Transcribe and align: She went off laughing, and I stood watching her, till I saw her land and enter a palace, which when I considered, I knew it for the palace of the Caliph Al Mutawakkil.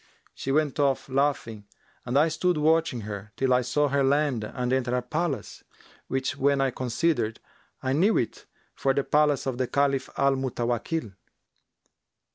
She 0.33 0.51
went 0.51 0.79
off 0.79 1.07
laughing, 1.09 1.67
and 2.07 2.17
I 2.17 2.27
stood 2.29 2.57
watching 2.57 3.01
her, 3.01 3.31
till 3.35 3.53
I 3.53 3.61
saw 3.61 3.87
her 3.89 4.03
land 4.03 4.43
and 4.43 4.73
enter 4.73 4.95
a 4.95 5.01
palace, 5.03 5.63
which 6.07 6.35
when 6.35 6.59
I 6.59 6.71
considered, 6.71 7.39
I 7.83 7.93
knew 7.93 8.17
it 8.17 8.47
for 8.73 8.95
the 8.95 9.03
palace 9.03 9.45
of 9.45 9.59
the 9.59 9.67
Caliph 9.67 10.09
Al 10.17 10.35
Mutawakkil. 10.37 11.13